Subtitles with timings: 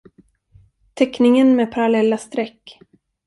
[0.93, 2.79] Teckningen med parallella streck.